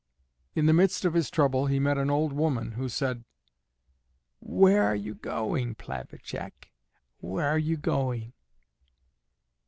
[0.55, 3.23] In the midst of his trouble he met an old woman who said,
[4.39, 6.71] "Where are you going, Plavacek?
[7.19, 8.33] Where are you going?"